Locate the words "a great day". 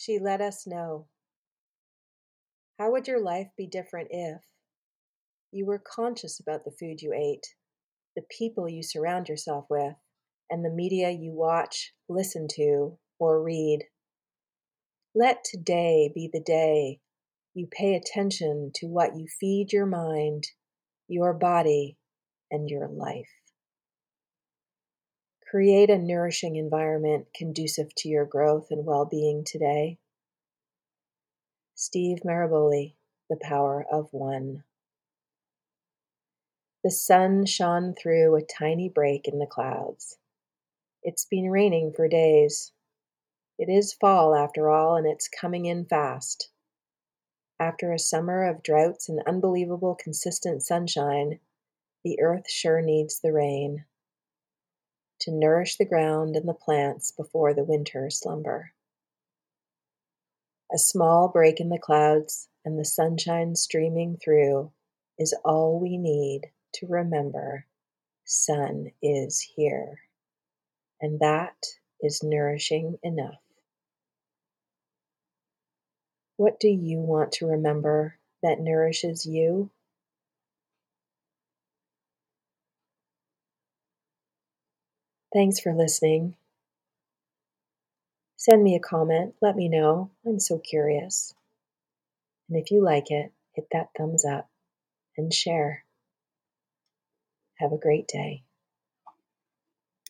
97.72-98.42